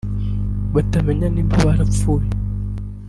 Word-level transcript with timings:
batamenye 0.73 1.27
niba 1.31 1.55
barapfuye 1.65 2.27